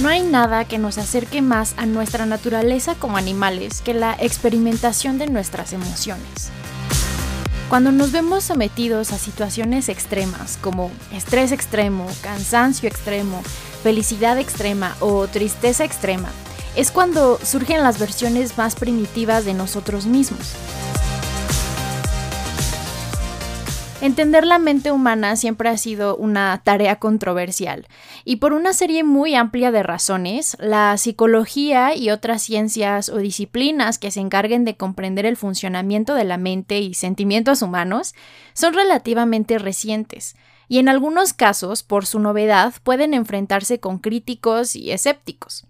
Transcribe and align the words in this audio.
No 0.00 0.08
hay 0.08 0.24
nada 0.24 0.64
que 0.64 0.78
nos 0.78 0.98
acerque 0.98 1.40
más 1.40 1.74
a 1.76 1.86
nuestra 1.86 2.26
naturaleza 2.26 2.96
como 2.96 3.16
animales 3.16 3.80
que 3.80 3.94
la 3.94 4.16
experimentación 4.18 5.18
de 5.18 5.28
nuestras 5.28 5.72
emociones. 5.72 6.50
Cuando 7.68 7.92
nos 7.92 8.10
vemos 8.10 8.42
sometidos 8.42 9.12
a 9.12 9.18
situaciones 9.18 9.88
extremas 9.88 10.58
como 10.60 10.90
estrés 11.12 11.52
extremo, 11.52 12.08
cansancio 12.22 12.88
extremo, 12.88 13.40
felicidad 13.84 14.36
extrema 14.36 14.96
o 14.98 15.28
tristeza 15.28 15.84
extrema, 15.84 16.28
es 16.74 16.90
cuando 16.90 17.38
surgen 17.40 17.84
las 17.84 18.00
versiones 18.00 18.58
más 18.58 18.74
primitivas 18.74 19.44
de 19.44 19.54
nosotros 19.54 20.06
mismos. 20.06 20.54
Entender 24.04 24.44
la 24.44 24.58
mente 24.58 24.92
humana 24.92 25.34
siempre 25.34 25.70
ha 25.70 25.78
sido 25.78 26.14
una 26.14 26.60
tarea 26.62 26.96
controversial 26.96 27.88
y 28.26 28.36
por 28.36 28.52
una 28.52 28.74
serie 28.74 29.02
muy 29.02 29.34
amplia 29.34 29.72
de 29.72 29.82
razones, 29.82 30.58
la 30.60 30.98
psicología 30.98 31.96
y 31.96 32.10
otras 32.10 32.42
ciencias 32.42 33.08
o 33.08 33.16
disciplinas 33.16 33.98
que 33.98 34.10
se 34.10 34.20
encarguen 34.20 34.66
de 34.66 34.76
comprender 34.76 35.24
el 35.24 35.38
funcionamiento 35.38 36.12
de 36.12 36.24
la 36.24 36.36
mente 36.36 36.80
y 36.80 36.92
sentimientos 36.92 37.62
humanos 37.62 38.14
son 38.52 38.74
relativamente 38.74 39.58
recientes 39.58 40.36
y 40.68 40.80
en 40.80 40.90
algunos 40.90 41.32
casos, 41.32 41.82
por 41.82 42.04
su 42.04 42.18
novedad, 42.18 42.74
pueden 42.82 43.14
enfrentarse 43.14 43.80
con 43.80 44.00
críticos 44.00 44.76
y 44.76 44.90
escépticos. 44.90 45.66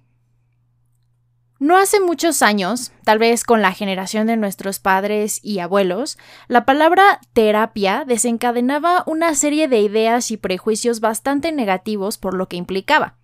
No 1.64 1.78
hace 1.78 1.98
muchos 1.98 2.42
años, 2.42 2.92
tal 3.04 3.18
vez 3.18 3.42
con 3.42 3.62
la 3.62 3.72
generación 3.72 4.26
de 4.26 4.36
nuestros 4.36 4.80
padres 4.80 5.40
y 5.42 5.60
abuelos, 5.60 6.18
la 6.46 6.66
palabra 6.66 7.20
terapia 7.32 8.04
desencadenaba 8.06 9.02
una 9.06 9.34
serie 9.34 9.66
de 9.66 9.80
ideas 9.80 10.30
y 10.30 10.36
prejuicios 10.36 11.00
bastante 11.00 11.52
negativos 11.52 12.18
por 12.18 12.34
lo 12.34 12.50
que 12.50 12.58
implicaba. 12.58 13.16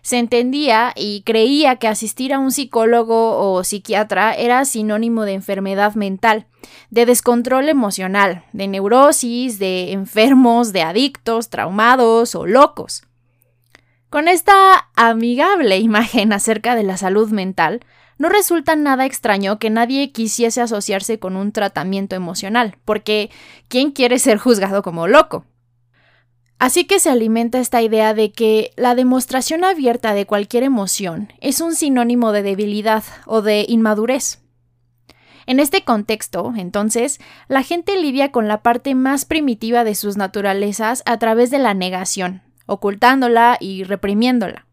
Se 0.00 0.16
entendía 0.18 0.94
y 0.96 1.20
creía 1.26 1.76
que 1.76 1.86
asistir 1.86 2.32
a 2.32 2.38
un 2.38 2.50
psicólogo 2.50 3.52
o 3.52 3.62
psiquiatra 3.62 4.32
era 4.36 4.64
sinónimo 4.64 5.24
de 5.24 5.34
enfermedad 5.34 5.94
mental, 5.94 6.46
de 6.88 7.04
descontrol 7.04 7.68
emocional, 7.68 8.46
de 8.54 8.68
neurosis, 8.68 9.58
de 9.58 9.92
enfermos, 9.92 10.72
de 10.72 10.80
adictos, 10.80 11.50
traumados 11.50 12.34
o 12.36 12.46
locos. 12.46 13.02
Con 14.12 14.28
esta 14.28 14.90
amigable 14.94 15.78
imagen 15.78 16.34
acerca 16.34 16.76
de 16.76 16.82
la 16.82 16.98
salud 16.98 17.30
mental, 17.30 17.80
no 18.18 18.28
resulta 18.28 18.76
nada 18.76 19.06
extraño 19.06 19.58
que 19.58 19.70
nadie 19.70 20.12
quisiese 20.12 20.60
asociarse 20.60 21.18
con 21.18 21.34
un 21.34 21.50
tratamiento 21.50 22.14
emocional, 22.14 22.76
porque 22.84 23.30
¿quién 23.68 23.90
quiere 23.90 24.18
ser 24.18 24.36
juzgado 24.36 24.82
como 24.82 25.06
loco? 25.06 25.46
Así 26.58 26.84
que 26.84 27.00
se 27.00 27.08
alimenta 27.08 27.58
esta 27.58 27.80
idea 27.80 28.12
de 28.12 28.32
que 28.32 28.72
la 28.76 28.94
demostración 28.94 29.64
abierta 29.64 30.12
de 30.12 30.26
cualquier 30.26 30.64
emoción 30.64 31.32
es 31.40 31.62
un 31.62 31.74
sinónimo 31.74 32.32
de 32.32 32.42
debilidad 32.42 33.04
o 33.24 33.40
de 33.40 33.64
inmadurez. 33.66 34.42
En 35.46 35.58
este 35.58 35.84
contexto, 35.84 36.52
entonces, 36.54 37.18
la 37.48 37.62
gente 37.62 37.98
lidia 37.98 38.30
con 38.30 38.46
la 38.46 38.62
parte 38.62 38.94
más 38.94 39.24
primitiva 39.24 39.84
de 39.84 39.94
sus 39.94 40.18
naturalezas 40.18 41.02
a 41.06 41.18
través 41.18 41.50
de 41.50 41.60
la 41.60 41.72
negación, 41.72 42.42
ocultándola 42.66 43.56
y 43.60 43.84
reprimiéndola. 43.84 44.66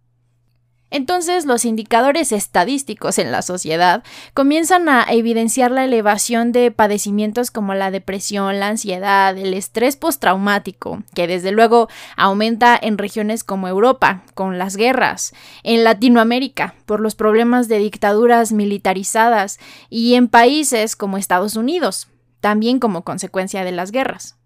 Entonces 0.91 1.45
los 1.45 1.65
indicadores 1.65 2.31
estadísticos 2.31 3.19
en 3.19 3.31
la 3.31 3.43
sociedad 3.43 4.03
comienzan 4.33 4.89
a 4.89 5.03
evidenciar 5.03 5.69
la 5.69 5.85
elevación 5.85 6.51
de 6.51 6.71
padecimientos 6.71 7.51
como 7.51 7.75
la 7.75 7.91
depresión, 7.91 8.59
la 8.59 8.69
ansiedad, 8.69 9.37
el 9.37 9.53
estrés 9.53 9.97
postraumático, 9.97 11.03
que 11.13 11.27
desde 11.27 11.51
luego 11.51 11.89
aumenta 12.17 12.77
en 12.81 12.97
regiones 12.97 13.43
como 13.43 13.67
Europa, 13.67 14.23
con 14.33 14.57
las 14.57 14.75
guerras, 14.75 15.33
en 15.63 15.83
Latinoamérica, 15.83 16.73
por 16.87 17.01
los 17.01 17.13
problemas 17.13 17.67
de 17.67 17.77
dictaduras 17.77 18.51
militarizadas, 18.51 19.59
y 19.89 20.15
en 20.15 20.27
países 20.27 20.95
como 20.95 21.17
Estados 21.17 21.55
Unidos, 21.55 22.07
también 22.39 22.79
como 22.79 23.03
consecuencia 23.03 23.63
de 23.63 23.73
las 23.73 23.91
guerras. 23.91 24.38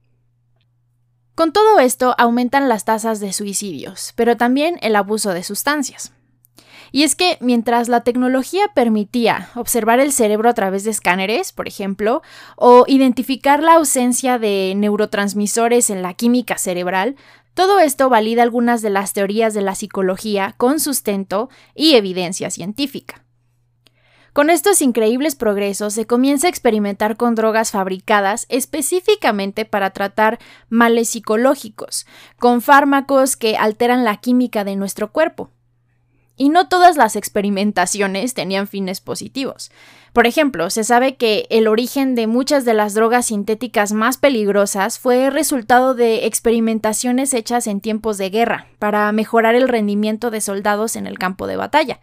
Con 1.35 1.51
todo 1.51 1.79
esto 1.79 2.13
aumentan 2.19 2.69
las 2.69 2.85
tasas 2.85 3.19
de 3.19 3.33
suicidios, 3.33 4.13
pero 4.15 4.37
también 4.37 4.77
el 4.81 4.95
abuso 4.95 5.33
de 5.33 5.43
sustancias. 5.43 6.13
Y 6.91 7.01
es 7.01 7.15
que 7.15 7.39
mientras 7.41 7.89
la 7.89 8.01
tecnología 8.01 8.67
permitía 8.75 9.49
observar 9.55 9.99
el 9.99 10.13
cerebro 10.13 10.47
a 10.47 10.53
través 10.53 10.83
de 10.83 10.91
escáneres, 10.91 11.51
por 11.51 11.67
ejemplo, 11.67 12.21
o 12.55 12.85
identificar 12.87 13.63
la 13.63 13.73
ausencia 13.73 14.37
de 14.37 14.73
neurotransmisores 14.75 15.89
en 15.89 16.03
la 16.03 16.13
química 16.13 16.59
cerebral, 16.59 17.15
todo 17.55 17.79
esto 17.79 18.09
valida 18.09 18.43
algunas 18.43 18.83
de 18.83 18.91
las 18.91 19.13
teorías 19.13 19.55
de 19.55 19.61
la 19.61 19.73
psicología 19.73 20.53
con 20.57 20.79
sustento 20.79 21.49
y 21.73 21.95
evidencia 21.95 22.51
científica. 22.51 23.23
Con 24.33 24.49
estos 24.49 24.81
increíbles 24.81 25.35
progresos 25.35 25.93
se 25.93 26.07
comienza 26.07 26.47
a 26.47 26.49
experimentar 26.49 27.17
con 27.17 27.35
drogas 27.35 27.69
fabricadas 27.69 28.47
específicamente 28.49 29.63
para 29.63 29.91
tratar 29.91 30.39
males 30.69 31.09
psicológicos, 31.09 32.07
con 32.39 32.63
fármacos 32.63 33.37
que 33.37 33.57
alteran 33.57 34.03
la 34.03 34.17
química 34.17 34.63
de 34.63 34.75
nuestro 34.75 35.11
cuerpo. 35.11 35.51
Y 36.35 36.49
no 36.49 36.67
todas 36.67 36.97
las 36.97 37.15
experimentaciones 37.15 38.33
tenían 38.33 38.67
fines 38.67 39.01
positivos. 39.01 39.69
Por 40.13 40.25
ejemplo, 40.25 40.71
se 40.71 40.83
sabe 40.83 41.15
que 41.15 41.45
el 41.51 41.67
origen 41.67 42.15
de 42.15 42.25
muchas 42.25 42.65
de 42.65 42.73
las 42.73 42.95
drogas 42.95 43.27
sintéticas 43.27 43.93
más 43.93 44.17
peligrosas 44.17 44.97
fue 44.97 45.29
resultado 45.29 45.93
de 45.93 46.25
experimentaciones 46.25 47.35
hechas 47.35 47.67
en 47.67 47.81
tiempos 47.81 48.17
de 48.17 48.31
guerra 48.31 48.65
para 48.79 49.11
mejorar 49.11 49.53
el 49.53 49.69
rendimiento 49.69 50.31
de 50.31 50.41
soldados 50.41 50.95
en 50.95 51.05
el 51.05 51.19
campo 51.19 51.45
de 51.45 51.57
batalla. 51.57 51.99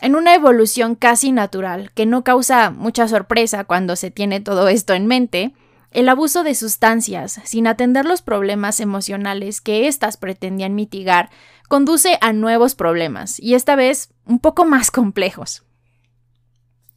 En 0.00 0.16
una 0.16 0.34
evolución 0.34 0.94
casi 0.94 1.32
natural, 1.32 1.92
que 1.94 2.06
no 2.06 2.24
causa 2.24 2.70
mucha 2.70 3.06
sorpresa 3.06 3.64
cuando 3.64 3.96
se 3.96 4.10
tiene 4.10 4.40
todo 4.40 4.68
esto 4.68 4.94
en 4.94 5.06
mente, 5.06 5.54
el 5.92 6.08
abuso 6.08 6.42
de 6.42 6.54
sustancias, 6.54 7.40
sin 7.44 7.66
atender 7.66 8.04
los 8.04 8.22
problemas 8.22 8.80
emocionales 8.80 9.60
que 9.60 9.86
éstas 9.86 10.16
pretendían 10.16 10.74
mitigar, 10.74 11.30
conduce 11.68 12.18
a 12.20 12.32
nuevos 12.32 12.74
problemas, 12.74 13.38
y 13.38 13.54
esta 13.54 13.76
vez 13.76 14.12
un 14.26 14.38
poco 14.38 14.64
más 14.64 14.90
complejos. 14.90 15.64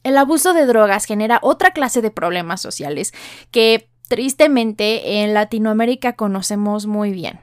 El 0.04 0.18
abuso 0.18 0.54
de 0.54 0.66
drogas 0.66 1.06
genera 1.06 1.40
otra 1.42 1.72
clase 1.72 2.02
de 2.02 2.12
problemas 2.12 2.62
sociales 2.62 3.14
que, 3.52 3.90
tristemente, 4.08 5.24
en 5.24 5.34
Latinoamérica 5.34 6.14
conocemos 6.14 6.86
muy 6.86 7.12
bien. 7.12 7.40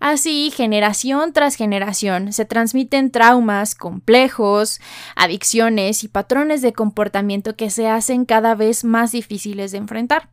Así, 0.00 0.50
generación 0.50 1.34
tras 1.34 1.56
generación, 1.56 2.32
se 2.32 2.46
transmiten 2.46 3.10
traumas 3.10 3.74
complejos, 3.74 4.80
adicciones 5.14 6.02
y 6.04 6.08
patrones 6.08 6.62
de 6.62 6.72
comportamiento 6.72 7.54
que 7.54 7.68
se 7.68 7.86
hacen 7.86 8.24
cada 8.24 8.54
vez 8.54 8.82
más 8.82 9.12
difíciles 9.12 9.72
de 9.72 9.78
enfrentar. 9.78 10.30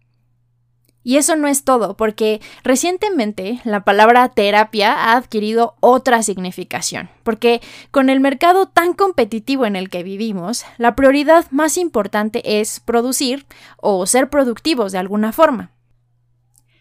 Y 1.04 1.18
eso 1.18 1.36
no 1.36 1.50
es 1.50 1.66
todo, 1.66 1.98
porque 1.98 2.42
recientemente 2.64 3.62
la 3.66 3.84
palabra 3.84 4.30
terapia 4.30 4.94
ha 4.94 5.18
adquirido 5.18 5.76
otra 5.82 6.24
significación, 6.24 7.10
porque 7.24 7.62
con 7.92 8.10
el 8.10 8.22
mercado 8.22 8.68
tan 8.68 8.94
competitivo 8.94 9.66
en 9.66 9.76
el 9.76 9.90
que 9.90 10.04
vivimos, 10.04 10.66
la 10.78 10.96
prioridad 10.96 11.46
más 11.52 11.78
importante 11.78 12.62
es 12.62 12.80
producir 12.80 13.46
o 13.78 14.06
ser 14.06 14.30
productivos 14.30 14.94
de 14.94 14.98
alguna 14.98 15.34
forma. 15.34 15.72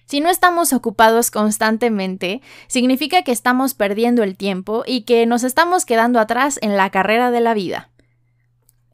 Si 0.07 0.21
no 0.21 0.31
estamos 0.31 0.73
ocupados 0.73 1.33
constantemente, 1.33 2.41
significa 2.69 3.23
que 3.23 3.33
estamos 3.33 3.75
perdiendo 3.75 4.23
el 4.23 4.37
tiempo 4.37 4.85
y 4.87 5.03
que 5.03 5.27
nos 5.27 5.43
estamos 5.43 5.85
quedando 5.85 6.21
atrás 6.21 6.61
en 6.63 6.77
la 6.77 6.91
carrera 6.91 7.33
de 7.33 7.41
la 7.41 7.55
vida. 7.55 7.91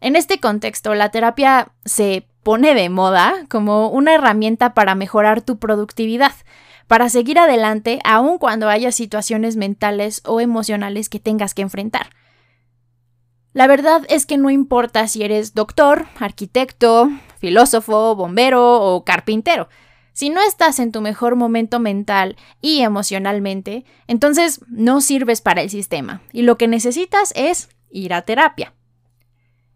En 0.01 0.17
este 0.17 0.41
contexto, 0.41 0.95
la 0.95 1.11
terapia 1.11 1.73
se 1.85 2.27
pone 2.43 2.75
de 2.75 2.89
moda 2.89 3.45
como 3.51 3.89
una 3.89 4.15
herramienta 4.15 4.73
para 4.73 4.95
mejorar 4.95 5.43
tu 5.43 5.59
productividad, 5.59 6.33
para 6.89 7.11
seguir 7.11 7.39
adelante 7.39 8.01
aun 8.05 8.39
cuando 8.39 8.71
haya 8.71 8.91
situaciones 8.91 9.57
mentales 9.57 10.23
o 10.25 10.41
emocionales 10.41 11.11
que 11.11 11.21
tengas 11.21 11.53
que 11.53 11.63
enfrentar. 11.63 12.09
La 13.53 13.67
verdad 13.67 14.03
es 14.09 14.25
que 14.25 14.39
no 14.39 14.49
importa 14.49 15.07
si 15.09 15.23
eres 15.23 15.53
doctor, 15.53 16.07
arquitecto, 16.19 17.11
filósofo, 17.39 18.17
bombero 18.17 18.81
o 18.81 19.05
carpintero. 19.05 19.69
Si 20.13 20.31
no 20.31 20.43
estás 20.43 20.79
en 20.79 20.93
tu 20.93 21.01
mejor 21.01 21.37
momento 21.37 21.79
mental 21.79 22.37
y 22.61 22.81
emocionalmente, 22.81 23.85
entonces 24.07 24.61
no 24.69 25.01
sirves 25.01 25.41
para 25.41 25.63
el 25.63 25.71
sistema 25.71 26.23
y 26.33 26.43
lo 26.43 26.59
que 26.59 26.69
necesitas 26.69 27.33
es 27.35 27.69
ir 27.91 28.13
a 28.15 28.23
terapia. 28.23 28.75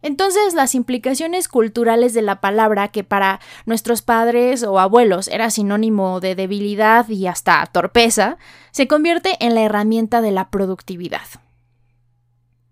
Entonces 0.03 0.55
las 0.55 0.75
implicaciones 0.75 1.49
culturales 1.49 2.15
de 2.15 2.23
la 2.23 2.41
palabra 2.41 2.89
que 2.89 3.03
para 3.03 3.41
nuestros 3.65 4.03
padres 4.03 4.63
o 4.63 4.79
abuelos 4.79 5.27
era 5.27 5.51
sinónimo 5.51 6.21
de 6.21 6.35
debilidad 6.35 7.09
y 7.09 7.27
hasta 7.27 7.65
torpeza, 7.67 8.37
se 8.71 8.87
convierte 8.87 9.37
en 9.41 9.55
la 9.55 9.63
herramienta 9.63 10.21
de 10.21 10.33
la 10.33 10.51
productividad. 10.51 11.27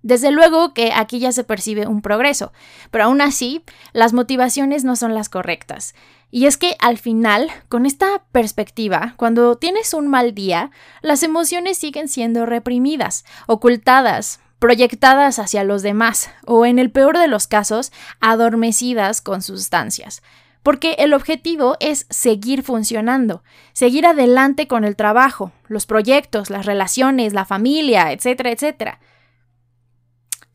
Desde 0.05 0.31
luego 0.31 0.75
que 0.75 0.93
aquí 0.95 1.19
ya 1.19 1.33
se 1.33 1.45
percibe 1.45 1.87
un 1.87 2.03
progreso, 2.03 2.53
pero 2.91 3.05
aún 3.05 3.23
así, 3.23 3.65
las 3.95 4.13
motivaciones 4.13 4.85
no 4.85 4.97
son 4.97 5.15
las 5.15 5.31
correctas. 5.31 5.95
Y 6.31 6.45
es 6.45 6.59
que 6.59 6.77
al 6.79 6.99
final, 6.99 7.51
con 7.71 7.87
esta 7.87 8.23
perspectiva, 8.31 9.15
cuando 9.17 9.57
tienes 9.57 9.95
un 9.95 10.09
mal 10.09 10.35
día, 10.35 10.71
las 11.01 11.23
emociones 11.23 11.79
siguen 11.79 12.09
siendo 12.09 12.45
reprimidas, 12.45 13.25
ocultadas, 13.47 14.41
proyectadas 14.59 15.39
hacia 15.39 15.65
los 15.65 15.83
demás, 15.83 16.31
o 16.45 16.67
en 16.67 16.79
el 16.79 16.91
peor 16.91 17.17
de 17.17 17.29
los 17.29 17.47
casos, 17.47 17.91
adormecidas 18.21 19.23
con 19.23 19.41
sustancias. 19.41 20.23
Porque 20.63 20.97
el 20.99 21.15
objetivo 21.15 21.79
es 21.81 22.07
seguir 22.11 22.63
funcionando, 22.63 23.43
seguir 23.73 24.05
adelante 24.05 24.69
con 24.69 24.85
el 24.85 24.97
trabajo, 24.97 25.53
los 25.67 25.87
proyectos, 25.87 26.51
las 26.51 26.67
relaciones, 26.67 27.33
la 27.33 27.47
familia, 27.47 28.13
etcétera, 28.13 28.51
etcétera. 28.51 29.01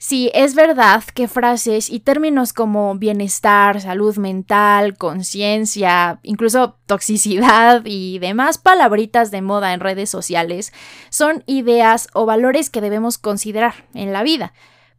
Sí, 0.02 0.32
es 0.34 0.56
verdad 0.56 1.04
que 1.14 1.28
frases 1.28 1.90
y 1.90 2.00
términos 2.00 2.54
como 2.54 2.96
bienestar, 2.96 3.82
salud 3.82 4.16
mental, 4.16 4.98
conciencia, 4.98 6.22
incluso 6.24 6.78
toxicidad 6.86 7.82
y 7.84 8.18
demás 8.20 8.58
palabritas 8.58 9.30
de 9.30 9.42
moda 9.42 9.74
en 9.74 9.82
redes 9.82 10.10
sociales 10.10 10.72
son 11.10 11.44
ideas 11.48 12.08
o 12.14 12.26
valores 12.26 12.70
que 12.70 12.80
debemos 12.80 13.18
considerar 13.18 13.88
en 13.94 14.14
la 14.14 14.24
vida, 14.24 14.54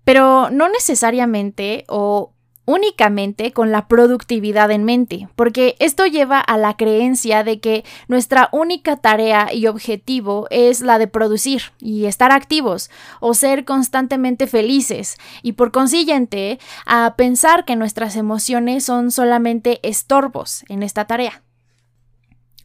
pero 0.05 0.51
no 0.51 0.69
necesariamente 0.69 1.87
o 1.89 2.35
únicamente 2.71 3.53
con 3.53 3.73
la 3.73 3.89
productividad 3.89 4.71
en 4.71 4.85
mente, 4.85 5.29
porque 5.35 5.75
esto 5.81 6.07
lleva 6.07 6.39
a 6.39 6.57
la 6.57 6.77
creencia 6.77 7.43
de 7.43 7.59
que 7.59 7.85
nuestra 8.07 8.49
única 8.53 8.97
tarea 8.97 9.53
y 9.53 9.67
objetivo 9.67 10.47
es 10.51 10.81
la 10.81 11.01
de 11.01 11.09
producir 11.09 11.63
y 11.81 12.05
estar 12.05 12.31
activos 12.31 12.89
o 13.19 13.35
ser 13.35 13.65
constantemente 13.65 14.47
felices 14.47 15.17
y 15.43 15.55
por 15.55 15.73
consiguiente 15.73 16.61
a 16.87 17.15
pensar 17.17 17.65
que 17.65 17.75
nuestras 17.75 18.15
emociones 18.15 18.85
son 18.85 19.11
solamente 19.11 19.81
estorbos 19.83 20.65
en 20.69 20.85
esta 20.85 21.07
tarea. 21.07 21.43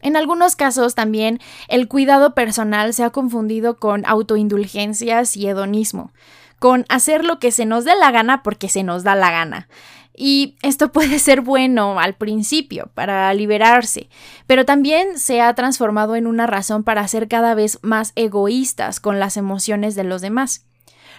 En 0.02 0.14
algunos 0.14 0.54
casos 0.54 0.94
también 0.94 1.40
el 1.66 1.88
cuidado 1.88 2.32
personal 2.32 2.94
se 2.94 3.02
ha 3.02 3.10
confundido 3.10 3.78
con 3.78 4.06
autoindulgencias 4.06 5.36
y 5.36 5.48
hedonismo 5.48 6.12
con 6.58 6.84
hacer 6.88 7.24
lo 7.24 7.38
que 7.38 7.52
se 7.52 7.66
nos 7.66 7.84
dé 7.84 7.94
la 7.96 8.10
gana 8.10 8.42
porque 8.42 8.68
se 8.68 8.82
nos 8.82 9.02
da 9.02 9.14
la 9.14 9.30
gana. 9.30 9.68
Y 10.16 10.56
esto 10.62 10.92
puede 10.92 11.18
ser 11.18 11.40
bueno 11.40 12.00
al 12.00 12.14
principio, 12.14 12.90
para 12.94 13.32
liberarse, 13.34 14.08
pero 14.46 14.64
también 14.64 15.18
se 15.18 15.40
ha 15.40 15.54
transformado 15.54 16.16
en 16.16 16.26
una 16.26 16.46
razón 16.46 16.84
para 16.84 17.06
ser 17.08 17.28
cada 17.28 17.54
vez 17.54 17.78
más 17.82 18.12
egoístas 18.16 19.00
con 19.00 19.20
las 19.20 19.36
emociones 19.36 19.94
de 19.94 20.04
los 20.04 20.22
demás. 20.22 20.64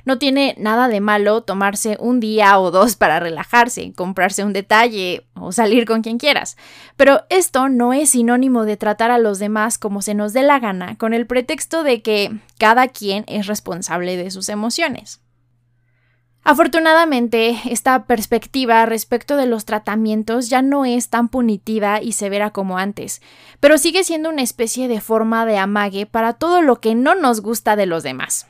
No 0.05 0.17
tiene 0.17 0.55
nada 0.57 0.88
de 0.88 1.01
malo 1.01 1.41
tomarse 1.41 1.97
un 1.99 2.21
día 2.21 2.57
o 2.59 2.71
dos 2.71 2.95
para 2.95 3.19
relajarse, 3.19 3.91
comprarse 3.94 4.45
un 4.45 4.53
detalle 4.53 5.27
o 5.33 5.51
salir 5.51 5.85
con 5.85 6.01
quien 6.01 6.17
quieras. 6.17 6.55
Pero 6.95 7.23
esto 7.29 7.67
no 7.67 7.91
es 7.91 8.11
sinónimo 8.11 8.63
de 8.63 8.77
tratar 8.77 9.11
a 9.11 9.17
los 9.17 9.38
demás 9.38 9.77
como 9.77 10.01
se 10.01 10.13
nos 10.13 10.31
dé 10.31 10.44
la 10.44 10.59
gana, 10.59 10.97
con 10.97 11.13
el 11.13 11.27
pretexto 11.27 11.83
de 11.83 12.01
que 12.01 12.31
cada 12.57 12.88
quien 12.88 13.25
es 13.27 13.47
responsable 13.47 14.15
de 14.15 14.31
sus 14.31 14.47
emociones. 14.47 15.19
Afortunadamente, 16.49 17.57
esta 17.65 18.05
perspectiva 18.05 18.85
respecto 18.85 19.35
de 19.35 19.47
los 19.47 19.65
tratamientos 19.65 20.49
ya 20.49 20.61
no 20.61 20.85
es 20.85 21.09
tan 21.09 21.27
punitiva 21.27 22.01
y 22.01 22.13
severa 22.13 22.51
como 22.51 22.77
antes, 22.77 23.21
pero 23.59 23.77
sigue 23.77 24.05
siendo 24.05 24.29
una 24.29 24.44
especie 24.44 24.88
de 24.88 25.01
forma 25.01 25.45
de 25.45 25.57
amague 25.57 26.05
para 26.05 26.35
todo 26.35 26.61
lo 26.61 26.79
que 26.79 26.95
no 26.95 27.15
nos 27.15 27.41
gusta 27.41 27.75
de 27.75 27.85
los 27.85 28.01
demás. 28.01 28.47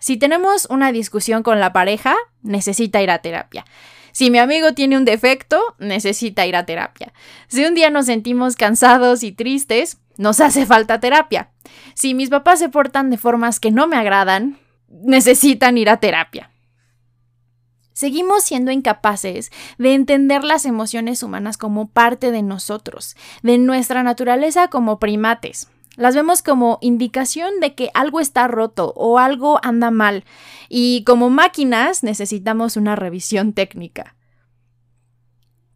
Si 0.00 0.16
tenemos 0.16 0.66
una 0.70 0.92
discusión 0.92 1.42
con 1.42 1.60
la 1.60 1.74
pareja, 1.74 2.16
necesita 2.40 3.02
ir 3.02 3.10
a 3.10 3.18
terapia. 3.18 3.66
Si 4.12 4.30
mi 4.30 4.38
amigo 4.38 4.72
tiene 4.72 4.96
un 4.96 5.04
defecto, 5.04 5.60
necesita 5.78 6.46
ir 6.46 6.56
a 6.56 6.64
terapia. 6.64 7.12
Si 7.48 7.66
un 7.66 7.74
día 7.74 7.90
nos 7.90 8.06
sentimos 8.06 8.56
cansados 8.56 9.22
y 9.22 9.32
tristes, 9.32 9.98
nos 10.16 10.40
hace 10.40 10.64
falta 10.64 11.00
terapia. 11.00 11.50
Si 11.92 12.14
mis 12.14 12.30
papás 12.30 12.60
se 12.60 12.70
portan 12.70 13.10
de 13.10 13.18
formas 13.18 13.60
que 13.60 13.70
no 13.70 13.86
me 13.86 13.98
agradan, 13.98 14.58
necesitan 14.88 15.76
ir 15.76 15.90
a 15.90 16.00
terapia. 16.00 16.50
Seguimos 17.96 18.44
siendo 18.44 18.72
incapaces 18.72 19.50
de 19.78 19.94
entender 19.94 20.44
las 20.44 20.66
emociones 20.66 21.22
humanas 21.22 21.56
como 21.56 21.88
parte 21.88 22.30
de 22.30 22.42
nosotros, 22.42 23.16
de 23.42 23.56
nuestra 23.56 24.02
naturaleza 24.02 24.68
como 24.68 24.98
primates. 24.98 25.70
Las 25.96 26.14
vemos 26.14 26.42
como 26.42 26.76
indicación 26.82 27.58
de 27.58 27.74
que 27.74 27.88
algo 27.94 28.20
está 28.20 28.48
roto 28.48 28.92
o 28.96 29.18
algo 29.18 29.60
anda 29.62 29.90
mal 29.90 30.24
y 30.68 31.04
como 31.04 31.30
máquinas 31.30 32.02
necesitamos 32.02 32.76
una 32.76 32.96
revisión 32.96 33.54
técnica. 33.54 34.14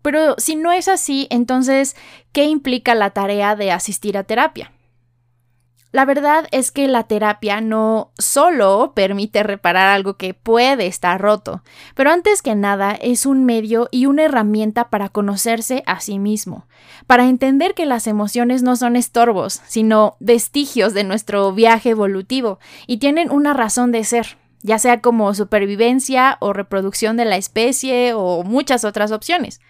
Pero 0.03 0.35
si 0.37 0.57
no 0.57 0.73
es 0.73 0.89
así, 0.89 1.27
entonces, 1.31 1.97
¿qué 2.33 2.45
implica 2.45 2.95
la 2.95 3.13
tarea 3.13 3.57
de 3.57 3.73
asistir 3.73 4.19
a 4.19 4.25
terapia? 4.25 4.73
La 5.93 6.05
verdad 6.05 6.47
es 6.53 6.71
que 6.71 6.87
la 6.87 7.05
terapia 7.05 7.61
no 7.61 8.13
solo 8.17 8.93
permite 8.95 9.43
reparar 9.43 9.89
algo 9.89 10.17
que 10.17 10.35
puede 10.35 10.87
estar 10.87 11.21
roto, 11.21 11.65
pero 11.97 12.11
antes 12.13 12.43
que 12.43 12.55
nada 12.55 12.93
es 12.93 13.27
un 13.27 13.45
medio 13.45 13.89
y 13.91 14.07
una 14.07 14.23
herramienta 14.23 14.89
para 14.89 15.09
conocerse 15.09 15.83
a 15.87 15.99
sí 15.99 16.21
mismo, 16.21 16.69
para 17.09 17.27
entender 17.27 17.75
que 17.75 17.87
las 17.87 18.07
emociones 18.07 18.63
no 18.63 18.77
son 18.77 18.95
estorbos, 18.95 19.63
sino 19.67 20.17
vestigios 20.21 20.95
de 20.95 21.03
nuestro 21.03 21.53
viaje 21.53 21.91
evolutivo 21.91 22.61
y 22.87 22.99
tienen 22.99 23.33
una 23.33 23.53
razón 23.53 23.91
de 23.91 24.05
ser, 24.05 24.39
ya 24.63 24.79
sea 24.79 25.01
como 25.01 25.35
supervivencia 25.35 26.37
o 26.39 26.53
reproducción 26.53 27.17
de 27.17 27.25
la 27.25 27.37
especie 27.37 28.15
o 28.15 28.45
muchas 28.45 28.85
otras 28.85 29.11
opciones. 29.11 29.61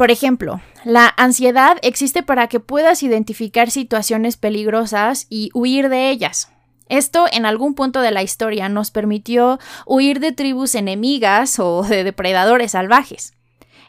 Por 0.00 0.10
ejemplo, 0.10 0.62
la 0.82 1.12
ansiedad 1.18 1.76
existe 1.82 2.22
para 2.22 2.46
que 2.46 2.58
puedas 2.58 3.02
identificar 3.02 3.70
situaciones 3.70 4.38
peligrosas 4.38 5.26
y 5.28 5.50
huir 5.52 5.90
de 5.90 6.08
ellas. 6.08 6.50
Esto 6.88 7.26
en 7.30 7.44
algún 7.44 7.74
punto 7.74 8.00
de 8.00 8.10
la 8.10 8.22
historia 8.22 8.70
nos 8.70 8.90
permitió 8.90 9.58
huir 9.84 10.18
de 10.20 10.32
tribus 10.32 10.74
enemigas 10.74 11.58
o 11.58 11.82
de 11.82 12.02
depredadores 12.02 12.70
salvajes. 12.70 13.34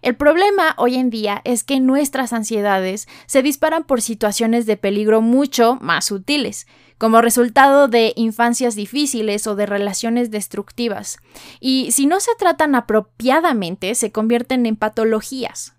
El 0.02 0.18
problema 0.18 0.76
hoy 0.78 0.96
en 0.96 1.12
día 1.12 1.40
es 1.46 1.64
que 1.64 1.80
nuestras 1.80 2.34
ansiedades 2.34 3.08
se 3.26 3.42
disparan 3.42 3.86
por 3.86 4.02
situaciones 4.02 4.66
de 4.66 4.76
peligro 4.76 5.22
mucho 5.22 5.78
más 5.80 6.04
sutiles, 6.04 6.68
como 6.98 7.22
resultado 7.22 7.88
de 7.88 8.12
infancias 8.18 8.76
difíciles 8.76 9.48
o 9.48 9.56
de 9.56 9.66
relaciones 9.66 10.30
destructivas, 10.30 11.20
y 11.62 11.94
si 11.94 12.06
no 12.06 12.20
se 12.20 12.32
tratan 12.38 12.76
apropiadamente 12.76 13.96
se 13.96 14.12
convierten 14.12 14.66
en 14.66 14.76
patologías. 14.76 15.74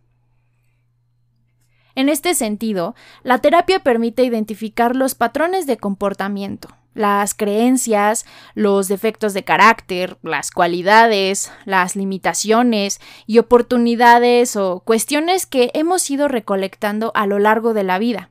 En 1.94 2.08
este 2.08 2.34
sentido, 2.34 2.94
la 3.22 3.38
terapia 3.38 3.80
permite 3.80 4.24
identificar 4.24 4.96
los 4.96 5.14
patrones 5.14 5.66
de 5.66 5.76
comportamiento, 5.76 6.68
las 6.94 7.34
creencias, 7.34 8.24
los 8.54 8.88
defectos 8.88 9.34
de 9.34 9.44
carácter, 9.44 10.18
las 10.22 10.50
cualidades, 10.50 11.52
las 11.64 11.96
limitaciones 11.96 13.00
y 13.26 13.38
oportunidades 13.38 14.56
o 14.56 14.80
cuestiones 14.80 15.46
que 15.46 15.70
hemos 15.74 16.10
ido 16.10 16.28
recolectando 16.28 17.12
a 17.14 17.26
lo 17.26 17.38
largo 17.38 17.74
de 17.74 17.84
la 17.84 17.98
vida. 17.98 18.30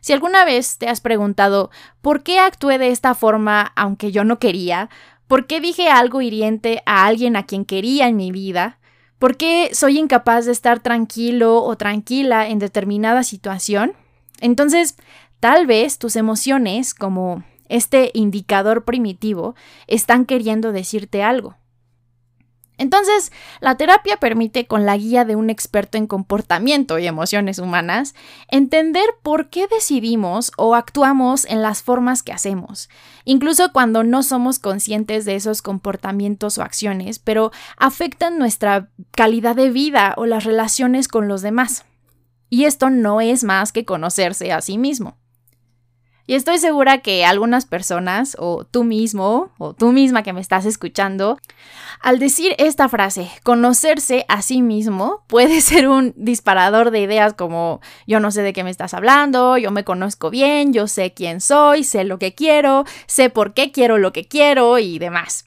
Si 0.00 0.12
alguna 0.12 0.44
vez 0.44 0.78
te 0.78 0.88
has 0.88 1.00
preguntado 1.00 1.70
por 2.00 2.22
qué 2.22 2.38
actué 2.38 2.78
de 2.78 2.90
esta 2.90 3.14
forma 3.14 3.72
aunque 3.76 4.12
yo 4.12 4.24
no 4.24 4.38
quería, 4.38 4.90
por 5.26 5.46
qué 5.46 5.60
dije 5.60 5.88
algo 5.88 6.22
hiriente 6.22 6.82
a 6.86 7.06
alguien 7.06 7.36
a 7.36 7.46
quien 7.46 7.64
quería 7.64 8.08
en 8.08 8.16
mi 8.16 8.32
vida, 8.32 8.78
¿Por 9.18 9.36
qué 9.36 9.70
soy 9.72 9.98
incapaz 9.98 10.46
de 10.46 10.52
estar 10.52 10.80
tranquilo 10.80 11.62
o 11.64 11.76
tranquila 11.76 12.48
en 12.48 12.58
determinada 12.58 13.24
situación? 13.24 13.92
Entonces, 14.40 14.96
tal 15.40 15.66
vez 15.66 15.98
tus 15.98 16.14
emociones, 16.14 16.94
como 16.94 17.42
este 17.68 18.10
indicador 18.14 18.84
primitivo, 18.84 19.56
están 19.88 20.24
queriendo 20.24 20.72
decirte 20.72 21.22
algo. 21.22 21.56
Entonces, 22.78 23.32
la 23.60 23.76
terapia 23.76 24.16
permite, 24.16 24.66
con 24.66 24.86
la 24.86 24.96
guía 24.96 25.24
de 25.24 25.36
un 25.36 25.50
experto 25.50 25.98
en 25.98 26.06
comportamiento 26.06 26.98
y 26.98 27.06
emociones 27.06 27.58
humanas, 27.58 28.14
entender 28.48 29.04
por 29.22 29.50
qué 29.50 29.66
decidimos 29.66 30.52
o 30.56 30.74
actuamos 30.74 31.44
en 31.44 31.60
las 31.60 31.82
formas 31.82 32.22
que 32.22 32.32
hacemos, 32.32 32.88
incluso 33.24 33.72
cuando 33.72 34.04
no 34.04 34.22
somos 34.22 34.60
conscientes 34.60 35.24
de 35.24 35.34
esos 35.34 35.60
comportamientos 35.60 36.56
o 36.56 36.62
acciones, 36.62 37.18
pero 37.18 37.50
afectan 37.76 38.38
nuestra 38.38 38.88
calidad 39.10 39.56
de 39.56 39.70
vida 39.70 40.14
o 40.16 40.26
las 40.26 40.44
relaciones 40.44 41.08
con 41.08 41.28
los 41.28 41.42
demás. 41.42 41.84
Y 42.48 42.64
esto 42.64 42.90
no 42.90 43.20
es 43.20 43.44
más 43.44 43.72
que 43.72 43.84
conocerse 43.84 44.52
a 44.52 44.60
sí 44.60 44.78
mismo. 44.78 45.18
Y 46.28 46.34
estoy 46.34 46.58
segura 46.58 46.98
que 46.98 47.24
algunas 47.24 47.64
personas, 47.64 48.36
o 48.38 48.64
tú 48.64 48.84
mismo, 48.84 49.50
o 49.56 49.72
tú 49.72 49.92
misma 49.92 50.22
que 50.22 50.34
me 50.34 50.42
estás 50.42 50.66
escuchando, 50.66 51.38
al 52.02 52.18
decir 52.18 52.54
esta 52.58 52.86
frase, 52.90 53.30
conocerse 53.44 54.26
a 54.28 54.42
sí 54.42 54.60
mismo 54.60 55.24
puede 55.26 55.60
ser 55.62 55.88
un 55.88 56.12
disparador 56.18 56.90
de 56.90 57.00
ideas 57.00 57.32
como 57.32 57.80
yo 58.06 58.20
no 58.20 58.30
sé 58.30 58.42
de 58.42 58.52
qué 58.52 58.62
me 58.62 58.68
estás 58.68 58.92
hablando, 58.92 59.56
yo 59.56 59.70
me 59.70 59.84
conozco 59.84 60.28
bien, 60.28 60.74
yo 60.74 60.86
sé 60.86 61.14
quién 61.14 61.40
soy, 61.40 61.82
sé 61.82 62.04
lo 62.04 62.18
que 62.18 62.34
quiero, 62.34 62.84
sé 63.06 63.30
por 63.30 63.54
qué 63.54 63.72
quiero 63.72 63.96
lo 63.96 64.12
que 64.12 64.28
quiero 64.28 64.78
y 64.78 64.98
demás. 64.98 65.46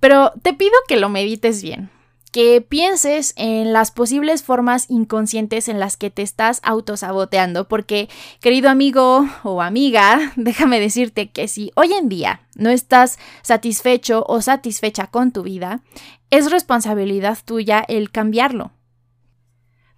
Pero 0.00 0.32
te 0.42 0.52
pido 0.52 0.74
que 0.88 0.96
lo 0.96 1.08
medites 1.10 1.62
bien, 1.62 1.90
que 2.30 2.60
pienses 2.60 3.32
en 3.36 3.72
las 3.72 3.90
posibles 3.90 4.42
formas 4.42 4.86
inconscientes 4.88 5.68
en 5.68 5.80
las 5.80 5.96
que 5.96 6.10
te 6.10 6.22
estás 6.22 6.60
autosaboteando, 6.62 7.68
porque, 7.68 8.08
querido 8.40 8.70
amigo 8.70 9.26
o 9.42 9.62
amiga, 9.62 10.32
déjame 10.36 10.80
decirte 10.80 11.30
que 11.30 11.48
si 11.48 11.72
hoy 11.74 11.92
en 11.92 12.08
día 12.08 12.42
no 12.54 12.70
estás 12.70 13.18
satisfecho 13.42 14.24
o 14.28 14.42
satisfecha 14.42 15.06
con 15.06 15.32
tu 15.32 15.42
vida, 15.42 15.82
es 16.30 16.50
responsabilidad 16.50 17.38
tuya 17.44 17.84
el 17.88 18.10
cambiarlo. 18.10 18.72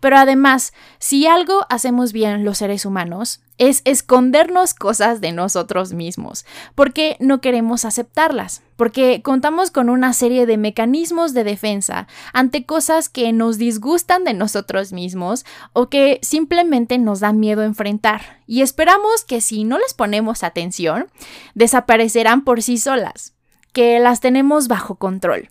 Pero 0.00 0.16
además, 0.16 0.72
si 0.98 1.26
algo 1.26 1.66
hacemos 1.68 2.12
bien 2.12 2.44
los 2.44 2.58
seres 2.58 2.84
humanos, 2.84 3.40
es 3.58 3.82
escondernos 3.84 4.72
cosas 4.72 5.20
de 5.20 5.32
nosotros 5.32 5.92
mismos, 5.92 6.46
porque 6.74 7.18
no 7.20 7.42
queremos 7.42 7.84
aceptarlas, 7.84 8.62
porque 8.76 9.20
contamos 9.22 9.70
con 9.70 9.90
una 9.90 10.14
serie 10.14 10.46
de 10.46 10.56
mecanismos 10.56 11.34
de 11.34 11.44
defensa 11.44 12.08
ante 12.32 12.64
cosas 12.64 13.10
que 13.10 13.34
nos 13.34 13.58
disgustan 13.58 14.24
de 14.24 14.32
nosotros 14.32 14.94
mismos 14.94 15.44
o 15.74 15.90
que 15.90 16.18
simplemente 16.22 16.96
nos 16.96 17.20
da 17.20 17.34
miedo 17.34 17.62
enfrentar, 17.62 18.40
y 18.46 18.62
esperamos 18.62 19.24
que 19.26 19.42
si 19.42 19.64
no 19.64 19.78
les 19.78 19.92
ponemos 19.92 20.42
atención, 20.42 21.08
desaparecerán 21.54 22.44
por 22.44 22.62
sí 22.62 22.78
solas, 22.78 23.34
que 23.74 24.00
las 24.00 24.20
tenemos 24.20 24.68
bajo 24.68 24.94
control. 24.94 25.50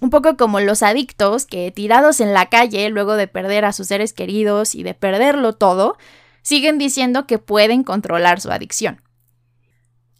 Un 0.00 0.10
poco 0.10 0.36
como 0.36 0.60
los 0.60 0.82
adictos 0.82 1.44
que 1.44 1.70
tirados 1.72 2.20
en 2.20 2.32
la 2.32 2.46
calle 2.46 2.88
luego 2.90 3.14
de 3.16 3.26
perder 3.26 3.64
a 3.64 3.72
sus 3.72 3.88
seres 3.88 4.12
queridos 4.12 4.74
y 4.74 4.82
de 4.82 4.94
perderlo 4.94 5.54
todo, 5.54 5.96
siguen 6.42 6.78
diciendo 6.78 7.26
que 7.26 7.38
pueden 7.38 7.82
controlar 7.82 8.40
su 8.40 8.50
adicción. 8.50 9.02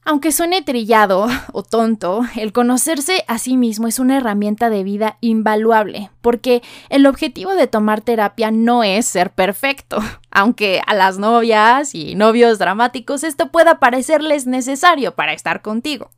Aunque 0.05 0.33
suene 0.33 0.63
trillado 0.63 1.27
o 1.53 1.63
tonto, 1.63 2.23
el 2.35 2.55
conocerse 2.55 3.25
a 3.29 3.39
sí 3.39 3.59
mismo 3.59 3.87
es 3.87 3.99
una 3.99 4.17
herramienta 4.17 4.71
de 4.71 4.83
vida 4.83 5.19
invaluable, 5.21 6.11
porque 6.23 6.63
el 6.89 7.07
objetivo 7.07 7.55
de 7.55 7.67
tomar 7.67 8.01
terapia 8.01 8.51
no 8.51 8.83
es 8.83 9.07
ser 9.07 9.31
perfecto, 9.31 9.99
aunque 10.31 10.81
a 10.87 10.95
las 10.95 11.19
novias 11.19 11.95
y 11.95 12.15
novios 12.15 12.59
dramáticos 12.59 13.23
esto 13.23 13.51
pueda 13.53 13.81
parecerles 13.81 14.47
necesario 14.47 15.15
para 15.15 15.35
estar 15.35 15.61
contigo. 15.61 16.11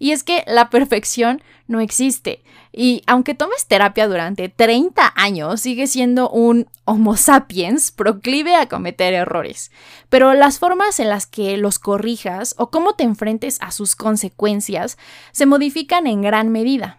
Y 0.00 0.12
es 0.12 0.24
que 0.24 0.42
la 0.46 0.70
perfección 0.70 1.42
no 1.68 1.80
existe. 1.80 2.42
Y 2.72 3.02
aunque 3.06 3.34
tomes 3.34 3.66
terapia 3.66 4.08
durante 4.08 4.48
30 4.48 5.12
años, 5.14 5.60
sigue 5.60 5.86
siendo 5.86 6.30
un 6.30 6.68
Homo 6.86 7.16
sapiens 7.16 7.92
proclive 7.92 8.56
a 8.56 8.66
cometer 8.66 9.12
errores. 9.12 9.70
Pero 10.08 10.32
las 10.32 10.58
formas 10.58 10.98
en 11.00 11.10
las 11.10 11.26
que 11.26 11.58
los 11.58 11.78
corrijas 11.78 12.54
o 12.56 12.70
cómo 12.70 12.94
te 12.94 13.04
enfrentes 13.04 13.58
a 13.60 13.72
sus 13.72 13.94
consecuencias 13.94 14.96
se 15.32 15.44
modifican 15.44 16.06
en 16.06 16.22
gran 16.22 16.48
medida. 16.48 16.98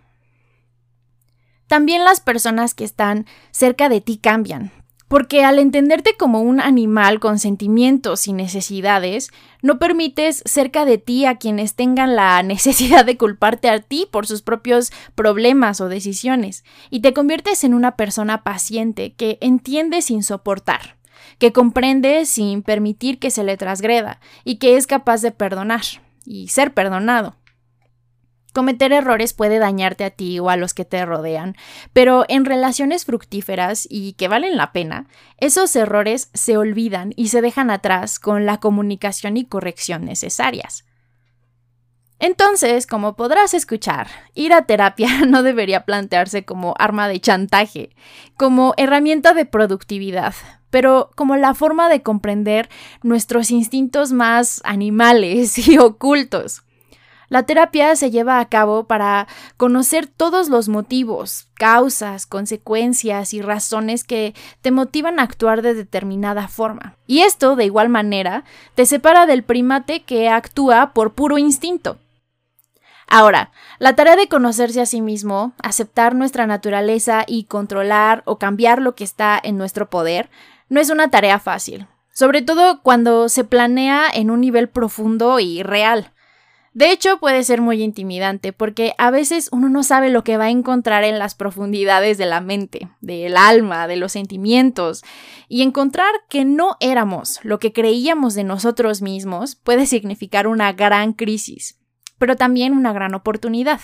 También 1.68 2.06
las 2.06 2.20
personas 2.20 2.76
que 2.76 2.84
están 2.84 3.26
cerca 3.50 3.90
de 3.90 4.00
ti 4.00 4.18
cambian, 4.18 4.72
porque 5.12 5.44
al 5.44 5.60
entenderte 5.60 6.16
como 6.16 6.40
un 6.40 6.62
animal 6.62 7.20
con 7.20 7.38
sentimientos 7.38 8.30
y 8.30 8.32
necesidades, 8.32 9.30
no 9.62 9.78
permites 9.78 10.42
cerca 10.46 10.86
de 10.86 11.00
ti 11.00 11.26
a 11.26 11.36
quienes 11.36 11.76
tengan 11.76 12.16
la 12.16 12.42
necesidad 12.44 13.04
de 13.04 13.18
culparte 13.18 13.70
a 13.70 13.82
ti 13.82 14.08
por 14.10 14.26
sus 14.26 14.42
propios 14.42 14.94
problemas 15.14 15.82
o 15.82 15.90
decisiones, 15.90 16.64
y 16.90 17.02
te 17.02 17.12
conviertes 17.12 17.66
en 17.66 17.74
una 17.74 17.98
persona 17.98 18.46
paciente 18.46 19.12
que 19.12 19.38
entiende 19.42 20.02
sin 20.02 20.24
soportar, 20.24 20.96
que 21.40 21.52
comprende 21.52 22.26
sin 22.26 22.64
permitir 22.64 23.20
que 23.20 23.32
se 23.32 23.44
le 23.44 23.58
trasgreda 23.58 24.22
y 24.46 24.60
que 24.60 24.78
es 24.78 24.88
capaz 24.88 25.22
de 25.22 25.32
perdonar 25.32 25.82
y 26.24 26.48
ser 26.48 26.74
perdonado. 26.74 27.36
Cometer 28.54 28.92
errores 28.92 29.34
puede 29.34 29.60
dañarte 29.60 30.04
a 30.04 30.10
ti 30.10 30.40
o 30.40 30.50
a 30.50 30.58
los 30.58 30.74
que 30.74 30.84
te 30.84 31.06
rodean, 31.06 31.56
pero 31.94 32.26
en 32.28 32.44
relaciones 32.44 33.06
fructíferas 33.06 33.88
y 33.90 34.14
que 34.14 34.28
valen 34.28 34.58
la 34.58 34.74
pena, 34.74 35.08
esos 35.38 35.74
errores 35.76 36.30
se 36.34 36.58
olvidan 36.58 37.14
y 37.16 37.30
se 37.30 37.42
dejan 37.42 37.72
atrás 37.72 38.20
con 38.20 38.46
la 38.46 38.60
comunicación 38.60 39.38
y 39.38 39.46
corrección 39.46 40.04
necesarias. 40.04 40.84
Entonces, 42.22 42.86
como 42.86 43.16
podrás 43.16 43.56
escuchar, 43.56 44.08
ir 44.36 44.54
a 44.54 44.68
terapia 44.68 45.26
no 45.28 45.42
debería 45.42 45.86
plantearse 45.86 46.46
como 46.46 46.76
arma 46.78 47.08
de 47.08 47.20
chantaje, 47.20 47.96
como 48.38 48.76
herramienta 48.78 49.34
de 49.34 49.46
productividad, 49.46 50.36
pero 50.70 51.10
como 51.16 51.36
la 51.36 51.56
forma 51.56 51.90
de 51.90 52.04
comprender 52.04 52.70
nuestros 53.02 53.50
instintos 53.50 54.12
más 54.12 54.62
animales 54.66 55.58
y 55.68 55.80
ocultos. 55.80 56.64
La 57.32 57.44
terapia 57.44 57.96
se 57.96 58.12
lleva 58.12 58.42
a 58.42 58.50
cabo 58.50 58.88
para 58.88 59.26
conocer 59.56 60.06
todos 60.06 60.50
los 60.50 60.68
motivos, 60.68 61.48
causas, 61.54 62.26
consecuencias 62.26 63.34
y 63.34 63.42
razones 63.42 64.04
que 64.04 64.36
te 64.60 64.70
motivan 64.70 65.18
a 65.18 65.24
actuar 65.24 65.62
de 65.62 65.74
determinada 65.74 66.50
forma. 66.50 66.98
Y 67.08 67.22
esto, 67.22 67.56
de 67.56 67.64
igual 67.64 67.88
manera, 67.88 68.44
te 68.76 68.86
separa 68.86 69.28
del 69.28 69.44
primate 69.44 70.04
que 70.04 70.28
actúa 70.28 70.92
por 70.94 71.14
puro 71.14 71.38
instinto. 71.38 72.00
Ahora, 73.08 73.54
la 73.80 73.96
tarea 73.96 74.18
de 74.18 74.28
conocerse 74.28 74.82
a 74.82 74.86
sí 74.86 75.00
mismo, 75.00 75.54
aceptar 75.64 76.16
nuestra 76.16 76.48
naturaleza 76.48 77.24
y 77.26 77.46
controlar 77.46 78.24
o 78.26 78.40
cambiar 78.40 78.82
lo 78.82 78.94
que 78.94 79.06
está 79.06 79.40
en 79.42 79.58
nuestro 79.58 79.90
poder, 79.90 80.30
no 80.68 80.82
es 80.82 80.90
una 80.90 81.10
tarea 81.10 81.40
fácil, 81.40 81.88
sobre 82.12 82.42
todo 82.42 82.82
cuando 82.82 83.30
se 83.30 83.46
planea 83.46 84.10
en 84.14 84.32
un 84.32 84.42
nivel 84.42 84.68
profundo 84.68 85.40
y 85.40 85.64
real. 85.64 86.12
De 86.74 86.92
hecho, 86.92 87.20
puede 87.20 87.44
ser 87.44 87.60
muy 87.60 87.84
intimidante 87.84 88.54
porque 88.54 88.94
a 88.98 89.12
veces 89.12 89.50
uno 89.52 89.68
no 89.68 89.84
sabe 89.84 90.10
lo 90.10 90.24
que 90.24 90.38
va 90.38 90.46
a 90.46 90.52
encontrar 90.52 91.04
en 91.04 91.20
las 91.20 91.36
profundidades 91.36 92.18
de 92.18 92.26
la 92.26 92.40
mente, 92.40 92.90
del 93.02 93.36
alma, 93.36 93.88
de 93.88 93.98
los 93.98 94.14
sentimientos, 94.14 95.04
y 95.50 95.64
encontrar 95.64 96.12
que 96.30 96.46
no 96.46 96.78
éramos 96.80 97.40
lo 97.44 97.60
que 97.60 97.74
creíamos 97.74 98.36
de 98.36 98.46
nosotros 98.46 99.02
mismos 99.02 99.56
puede 99.56 99.86
significar 99.86 100.48
una 100.48 100.72
gran 100.72 101.12
crisis, 101.12 101.78
pero 102.18 102.38
también 102.38 102.74
una 102.74 102.94
gran 102.94 103.16
oportunidad. 103.16 103.82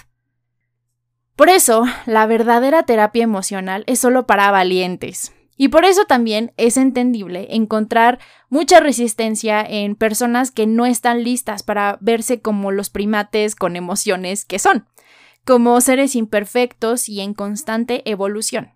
Por 1.35 1.49
eso, 1.49 1.83
la 2.05 2.25
verdadera 2.25 2.83
terapia 2.83 3.23
emocional 3.23 3.83
es 3.85 3.99
solo 3.99 4.25
para 4.25 4.49
valientes, 4.49 5.33
y 5.57 5.69
por 5.69 5.83
eso 5.83 6.05
también 6.05 6.53
es 6.55 6.77
entendible 6.77 7.47
encontrar 7.49 8.19
mucha 8.49 8.79
resistencia 8.79 9.61
en 9.61 9.95
personas 9.95 10.51
que 10.51 10.67
no 10.67 10.85
están 10.85 11.23
listas 11.23 11.63
para 11.63 11.97
verse 11.99 12.41
como 12.41 12.71
los 12.71 12.89
primates 12.89 13.55
con 13.55 13.75
emociones 13.75 14.45
que 14.45 14.59
son, 14.59 14.85
como 15.43 15.81
seres 15.81 16.15
imperfectos 16.15 17.09
y 17.09 17.21
en 17.21 17.33
constante 17.33 18.09
evolución. 18.09 18.73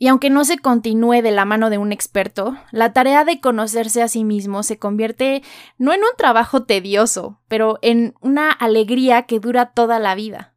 Y 0.00 0.06
aunque 0.06 0.30
no 0.30 0.44
se 0.44 0.58
continúe 0.58 1.22
de 1.22 1.32
la 1.32 1.44
mano 1.44 1.70
de 1.70 1.78
un 1.78 1.90
experto, 1.90 2.56
la 2.70 2.92
tarea 2.92 3.24
de 3.24 3.40
conocerse 3.40 4.00
a 4.00 4.08
sí 4.08 4.22
mismo 4.22 4.62
se 4.62 4.78
convierte 4.78 5.42
no 5.76 5.92
en 5.92 6.00
un 6.00 6.16
trabajo 6.16 6.62
tedioso, 6.62 7.40
pero 7.48 7.80
en 7.82 8.14
una 8.20 8.52
alegría 8.52 9.22
que 9.24 9.40
dura 9.40 9.72
toda 9.72 9.98
la 9.98 10.14
vida. 10.14 10.54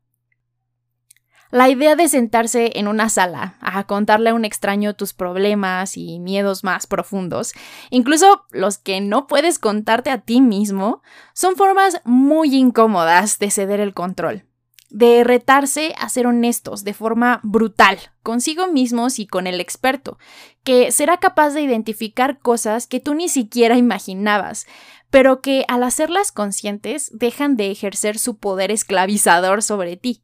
La 1.51 1.69
idea 1.69 1.97
de 1.97 2.07
sentarse 2.07 2.71
en 2.75 2.87
una 2.87 3.09
sala 3.09 3.57
a 3.59 3.85
contarle 3.85 4.29
a 4.29 4.33
un 4.33 4.45
extraño 4.45 4.93
tus 4.93 5.11
problemas 5.11 5.97
y 5.97 6.17
miedos 6.19 6.63
más 6.63 6.87
profundos, 6.87 7.51
incluso 7.89 8.45
los 8.51 8.77
que 8.77 9.01
no 9.01 9.27
puedes 9.27 9.59
contarte 9.59 10.11
a 10.11 10.19
ti 10.19 10.39
mismo, 10.39 11.01
son 11.33 11.57
formas 11.57 12.01
muy 12.05 12.55
incómodas 12.55 13.37
de 13.37 13.51
ceder 13.51 13.81
el 13.81 13.93
control, 13.93 14.45
de 14.89 15.25
retarse 15.25 15.93
a 15.99 16.07
ser 16.07 16.25
honestos 16.25 16.85
de 16.85 16.93
forma 16.93 17.41
brutal 17.43 17.99
consigo 18.23 18.67
mismos 18.67 19.19
y 19.19 19.27
con 19.27 19.45
el 19.45 19.59
experto, 19.59 20.17
que 20.63 20.93
será 20.93 21.17
capaz 21.17 21.49
de 21.49 21.63
identificar 21.63 22.39
cosas 22.39 22.87
que 22.87 23.01
tú 23.01 23.13
ni 23.13 23.27
siquiera 23.27 23.75
imaginabas, 23.75 24.67
pero 25.09 25.41
que 25.41 25.65
al 25.67 25.83
hacerlas 25.83 26.31
conscientes 26.31 27.11
dejan 27.13 27.57
de 27.57 27.71
ejercer 27.71 28.17
su 28.17 28.37
poder 28.37 28.71
esclavizador 28.71 29.61
sobre 29.63 29.97
ti. 29.97 30.23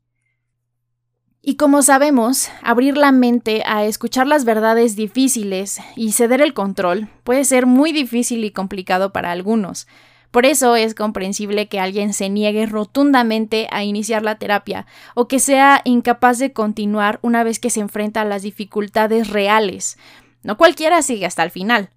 Y 1.50 1.56
como 1.56 1.82
sabemos, 1.82 2.50
abrir 2.62 2.98
la 2.98 3.14
mente 3.14 3.64
a 3.66 3.86
escuchar 3.86 4.28
las 4.28 4.44
verdades 4.44 4.98
difíciles 4.98 5.80
y 5.96 6.12
ceder 6.12 6.42
el 6.42 6.54
control 6.54 7.08
puede 7.24 7.46
ser 7.46 7.66
muy 7.66 7.94
difícil 7.94 8.44
y 8.44 8.52
complicado 8.52 9.14
para 9.14 9.32
algunos. 9.32 9.88
Por 10.30 10.46
eso 10.46 10.76
es 10.76 10.94
comprensible 10.94 11.70
que 11.70 11.80
alguien 11.80 12.14
se 12.14 12.28
niegue 12.28 12.66
rotundamente 12.66 13.70
a 13.72 13.86
iniciar 13.86 14.24
la 14.24 14.38
terapia 14.38 14.88
o 15.16 15.30
que 15.30 15.40
sea 15.40 15.80
incapaz 15.86 16.38
de 16.38 16.52
continuar 16.52 17.18
una 17.22 17.46
vez 17.46 17.60
que 17.60 17.70
se 17.70 17.80
enfrenta 17.80 18.24
a 18.24 18.26
las 18.26 18.42
dificultades 18.42 19.30
reales. 19.30 19.98
No 20.44 20.58
cualquiera 20.58 21.02
sigue 21.02 21.26
hasta 21.26 21.44
el 21.44 21.52
final. 21.52 21.92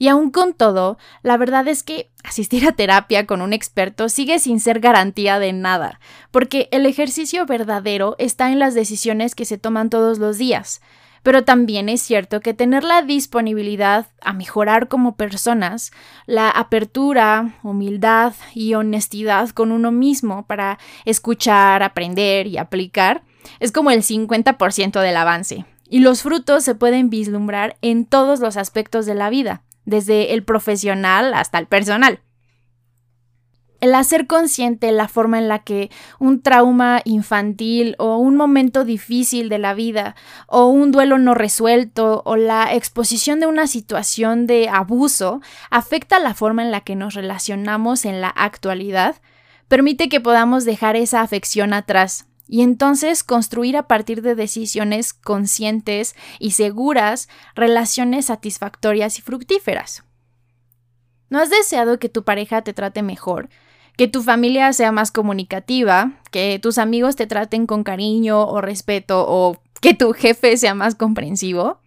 Y 0.00 0.08
aún 0.08 0.30
con 0.30 0.54
todo, 0.54 0.96
la 1.22 1.36
verdad 1.36 1.68
es 1.68 1.82
que 1.82 2.10
asistir 2.24 2.66
a 2.66 2.72
terapia 2.72 3.26
con 3.26 3.42
un 3.42 3.52
experto 3.52 4.08
sigue 4.08 4.38
sin 4.38 4.58
ser 4.58 4.80
garantía 4.80 5.38
de 5.38 5.52
nada, 5.52 6.00
porque 6.30 6.70
el 6.72 6.86
ejercicio 6.86 7.44
verdadero 7.44 8.16
está 8.18 8.50
en 8.50 8.58
las 8.58 8.72
decisiones 8.72 9.34
que 9.34 9.44
se 9.44 9.58
toman 9.58 9.90
todos 9.90 10.18
los 10.18 10.38
días. 10.38 10.80
Pero 11.22 11.44
también 11.44 11.90
es 11.90 12.00
cierto 12.00 12.40
que 12.40 12.54
tener 12.54 12.82
la 12.82 13.02
disponibilidad 13.02 14.06
a 14.22 14.32
mejorar 14.32 14.88
como 14.88 15.16
personas, 15.16 15.92
la 16.24 16.48
apertura, 16.48 17.58
humildad 17.62 18.32
y 18.54 18.72
honestidad 18.72 19.50
con 19.50 19.70
uno 19.70 19.92
mismo 19.92 20.46
para 20.46 20.78
escuchar, 21.04 21.82
aprender 21.82 22.46
y 22.46 22.56
aplicar, 22.56 23.22
es 23.58 23.70
como 23.70 23.90
el 23.90 24.02
50% 24.02 24.98
del 24.98 25.16
avance. 25.18 25.66
Y 25.90 25.98
los 25.98 26.22
frutos 26.22 26.64
se 26.64 26.74
pueden 26.74 27.10
vislumbrar 27.10 27.76
en 27.82 28.06
todos 28.06 28.40
los 28.40 28.56
aspectos 28.56 29.04
de 29.04 29.14
la 29.14 29.28
vida, 29.28 29.62
desde 29.84 30.34
el 30.34 30.42
profesional 30.44 31.34
hasta 31.34 31.58
el 31.58 31.66
personal. 31.66 32.20
El 33.80 33.94
hacer 33.94 34.26
consciente 34.26 34.92
la 34.92 35.08
forma 35.08 35.38
en 35.38 35.48
la 35.48 35.60
que 35.60 35.90
un 36.18 36.42
trauma 36.42 37.00
infantil 37.06 37.96
o 37.98 38.18
un 38.18 38.36
momento 38.36 38.84
difícil 38.84 39.48
de 39.48 39.58
la 39.58 39.72
vida 39.72 40.16
o 40.46 40.66
un 40.66 40.92
duelo 40.92 41.16
no 41.16 41.34
resuelto 41.34 42.20
o 42.26 42.36
la 42.36 42.74
exposición 42.74 43.40
de 43.40 43.46
una 43.46 43.66
situación 43.66 44.46
de 44.46 44.68
abuso 44.68 45.40
afecta 45.70 46.18
la 46.18 46.34
forma 46.34 46.62
en 46.62 46.70
la 46.70 46.82
que 46.82 46.94
nos 46.94 47.14
relacionamos 47.14 48.04
en 48.04 48.20
la 48.20 48.28
actualidad, 48.28 49.16
permite 49.66 50.10
que 50.10 50.20
podamos 50.20 50.66
dejar 50.66 50.96
esa 50.96 51.22
afección 51.22 51.72
atrás 51.72 52.26
y 52.50 52.62
entonces 52.62 53.22
construir 53.22 53.76
a 53.76 53.86
partir 53.86 54.22
de 54.22 54.34
decisiones 54.34 55.14
conscientes 55.14 56.16
y 56.40 56.50
seguras 56.50 57.28
relaciones 57.54 58.26
satisfactorias 58.26 59.18
y 59.18 59.22
fructíferas. 59.22 60.02
¿No 61.28 61.38
has 61.38 61.48
deseado 61.48 62.00
que 62.00 62.08
tu 62.08 62.24
pareja 62.24 62.62
te 62.62 62.74
trate 62.74 63.02
mejor? 63.02 63.48
que 63.96 64.08
tu 64.08 64.22
familia 64.22 64.72
sea 64.72 64.92
más 64.92 65.10
comunicativa, 65.12 66.12
que 66.30 66.58
tus 66.58 66.78
amigos 66.78 67.16
te 67.16 67.26
traten 67.26 67.66
con 67.66 67.84
cariño 67.84 68.46
o 68.46 68.62
respeto 68.62 69.26
o 69.28 69.60
que 69.82 69.92
tu 69.92 70.14
jefe 70.14 70.56
sea 70.56 70.72
más 70.72 70.94
comprensivo. 70.94 71.80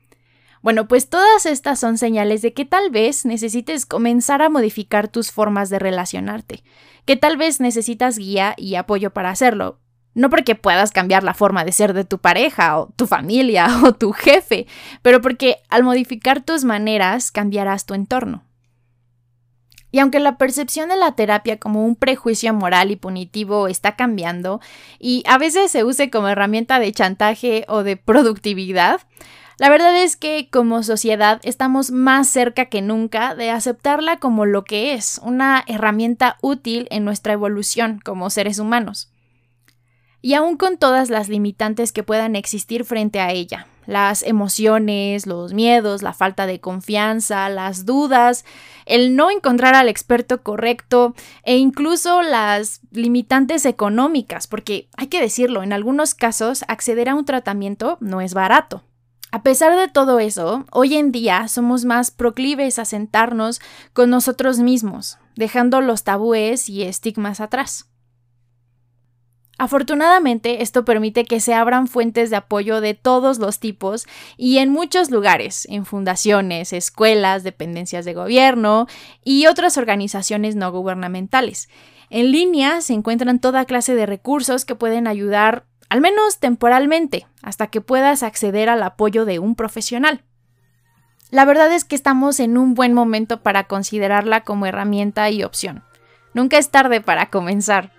Bueno, 0.62 0.88
pues 0.88 1.10
todas 1.10 1.48
estas 1.48 1.80
son 1.80 1.98
señales 1.98 2.44
de 2.44 2.54
que 2.54 2.66
tal 2.66 2.92
vez 2.92 3.26
necesites 3.26 3.88
comenzar 3.88 4.44
a 4.44 4.50
modificar 4.50 5.08
tus 5.08 5.32
formas 5.32 5.72
de 5.72 5.80
relacionarte, 5.80 6.64
que 7.06 7.16
tal 7.16 7.36
vez 7.36 7.60
necesitas 7.60 8.20
guía 8.20 8.54
y 8.58 8.76
apoyo 8.76 9.12
para 9.12 9.32
hacerlo. 9.32 9.80
No 10.16 10.30
porque 10.30 10.56
puedas 10.56 10.92
cambiar 10.92 11.24
la 11.24 11.34
forma 11.34 11.66
de 11.66 11.72
ser 11.72 11.94
de 11.94 12.06
tu 12.06 12.20
pareja 12.20 12.78
o 12.80 12.90
tu 12.96 13.08
familia 13.08 13.68
o 13.84 13.94
tu 13.94 14.12
jefe, 14.12 14.68
pero 15.02 15.22
porque 15.22 15.58
al 15.70 15.84
modificar 15.84 16.42
tus 16.42 16.64
maneras 16.64 17.32
cambiarás 17.32 17.86
tu 17.86 17.94
entorno. 17.94 18.44
Y 19.94 20.00
aunque 20.00 20.20
la 20.20 20.40
percepción 20.40 20.90
de 20.90 20.98
la 20.98 21.12
terapia 21.12 21.60
como 21.60 21.86
un 21.86 21.96
prejuicio 21.96 22.52
moral 22.52 22.90
y 22.90 22.96
punitivo 22.96 23.68
está 23.68 23.96
cambiando 23.96 24.60
y 24.98 25.24
a 25.28 25.38
veces 25.38 25.72
se 25.72 25.84
use 25.84 26.10
como 26.10 26.30
herramienta 26.30 26.80
de 26.80 26.92
chantaje 26.92 27.64
o 27.68 27.84
de 27.84 27.96
productividad, 27.96 29.02
la 29.60 29.70
verdad 29.70 29.96
es 29.96 30.18
que 30.18 30.50
como 30.52 30.82
sociedad 30.82 31.40
estamos 31.44 31.92
más 31.92 32.28
cerca 32.28 32.66
que 32.66 32.82
nunca 32.82 33.36
de 33.36 33.52
aceptarla 33.52 34.18
como 34.18 34.48
lo 34.48 34.64
que 34.64 34.96
es, 34.96 35.22
una 35.24 35.64
herramienta 35.68 36.38
útil 36.42 36.88
en 36.90 37.06
nuestra 37.06 37.34
evolución 37.34 38.02
como 38.04 38.32
seres 38.32 38.58
humanos. 38.58 39.13
Y 40.26 40.36
aún 40.36 40.56
con 40.56 40.78
todas 40.78 41.10
las 41.10 41.28
limitantes 41.28 41.92
que 41.92 42.02
puedan 42.02 42.38
existir 42.38 42.86
frente 42.86 43.20
a 43.20 43.34
ella, 43.34 43.68
las 43.86 44.24
emociones, 44.24 45.28
los 45.28 45.54
miedos, 45.54 46.02
la 46.02 46.14
falta 46.14 46.46
de 46.46 46.62
confianza, 46.62 47.50
las 47.50 47.86
dudas, 47.86 48.46
el 48.86 49.18
no 49.18 49.30
encontrar 49.30 49.76
al 49.76 49.90
experto 49.90 50.42
correcto 50.42 51.14
e 51.44 51.58
incluso 51.58 52.22
las 52.22 52.80
limitantes 52.92 53.66
económicas, 53.66 54.48
porque 54.48 54.88
hay 54.96 55.08
que 55.08 55.20
decirlo, 55.20 55.62
en 55.62 55.74
algunos 55.74 56.16
casos 56.16 56.64
acceder 56.70 57.10
a 57.10 57.16
un 57.16 57.26
tratamiento 57.26 57.98
no 58.00 58.22
es 58.22 58.34
barato. 58.34 58.82
A 59.34 59.44
pesar 59.44 59.76
de 59.76 59.90
todo 59.90 60.20
eso, 60.20 60.64
hoy 60.72 60.96
en 60.96 61.12
día 61.12 61.50
somos 61.50 61.84
más 61.84 62.12
proclives 62.12 62.80
a 62.80 62.86
sentarnos 62.86 63.60
con 63.92 64.10
nosotros 64.10 64.60
mismos, 64.60 65.18
dejando 65.36 65.82
los 65.82 66.06
tabúes 66.06 66.70
y 66.70 66.84
estigmas 66.84 67.42
atrás. 67.42 67.90
Afortunadamente, 69.60 70.64
esto 70.64 70.84
permite 70.84 71.26
que 71.26 71.40
se 71.40 71.54
abran 71.54 71.88
fuentes 71.88 72.30
de 72.32 72.38
apoyo 72.38 72.82
de 72.82 72.96
todos 72.96 73.38
los 73.38 73.60
tipos 73.60 74.08
y 74.36 74.58
en 74.58 74.70
muchos 74.70 75.12
lugares, 75.12 75.68
en 75.70 75.86
fundaciones, 75.86 76.74
escuelas, 76.74 77.44
dependencias 77.44 78.04
de 78.04 78.16
gobierno 78.16 78.88
y 79.24 79.46
otras 79.46 79.78
organizaciones 79.78 80.56
no 80.56 80.72
gubernamentales. 80.72 81.70
En 82.10 82.32
línea 82.32 82.82
se 82.82 82.94
encuentran 82.94 83.40
toda 83.40 83.66
clase 83.66 83.96
de 83.96 84.08
recursos 84.08 84.66
que 84.66 84.76
pueden 84.76 85.08
ayudar, 85.08 85.66
al 85.88 86.02
menos 86.02 86.40
temporalmente, 86.40 87.28
hasta 87.44 87.68
que 87.68 87.82
puedas 87.82 88.24
acceder 88.24 88.70
al 88.70 88.82
apoyo 88.82 89.26
de 89.26 89.38
un 89.38 89.56
profesional. 89.56 90.24
La 91.30 91.46
verdad 91.46 91.72
es 91.72 91.84
que 91.84 91.96
estamos 91.96 92.40
en 92.40 92.58
un 92.58 92.74
buen 92.74 92.94
momento 92.94 93.42
para 93.42 93.66
considerarla 93.66 94.42
como 94.42 94.66
herramienta 94.66 95.30
y 95.30 95.44
opción. 95.44 95.84
Nunca 96.34 96.58
es 96.58 96.70
tarde 96.70 97.02
para 97.02 97.30
comenzar. 97.30 97.92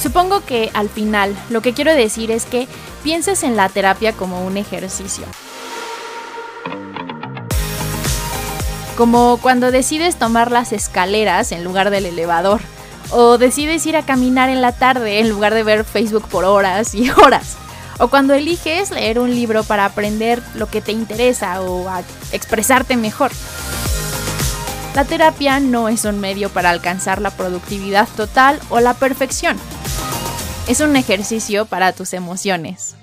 Supongo 0.00 0.44
que 0.44 0.70
al 0.74 0.88
final 0.88 1.36
lo 1.50 1.60
que 1.60 1.74
quiero 1.74 1.92
decir 1.92 2.30
es 2.30 2.46
que 2.46 2.68
pienses 3.02 3.42
en 3.42 3.56
la 3.56 3.68
terapia 3.68 4.12
como 4.12 4.46
un 4.46 4.56
ejercicio. 4.56 5.24
Como 8.96 9.38
cuando 9.42 9.70
decides 9.70 10.16
tomar 10.16 10.52
las 10.52 10.72
escaleras 10.72 11.50
en 11.52 11.64
lugar 11.64 11.90
del 11.90 12.06
elevador. 12.06 12.60
O 13.10 13.38
decides 13.38 13.86
ir 13.86 13.96
a 13.96 14.04
caminar 14.04 14.50
en 14.50 14.60
la 14.60 14.72
tarde 14.72 15.20
en 15.20 15.30
lugar 15.30 15.54
de 15.54 15.62
ver 15.62 15.84
Facebook 15.84 16.28
por 16.28 16.44
horas 16.44 16.94
y 16.94 17.10
horas. 17.16 17.56
O 17.98 18.08
cuando 18.08 18.34
eliges 18.34 18.90
leer 18.90 19.18
un 19.18 19.34
libro 19.34 19.64
para 19.64 19.84
aprender 19.84 20.42
lo 20.54 20.68
que 20.68 20.80
te 20.80 20.92
interesa 20.92 21.60
o 21.62 21.88
a 21.88 22.02
expresarte 22.32 22.96
mejor. 22.96 23.32
La 24.94 25.04
terapia 25.04 25.58
no 25.58 25.88
es 25.88 26.04
un 26.04 26.20
medio 26.20 26.50
para 26.50 26.70
alcanzar 26.70 27.20
la 27.20 27.30
productividad 27.30 28.08
total 28.16 28.60
o 28.68 28.80
la 28.80 28.94
perfección 28.94 29.58
es 30.68 30.80
un 30.80 30.96
ejercicio 30.96 31.64
para 31.64 31.92
tus 31.94 32.12
emociones. 32.12 32.94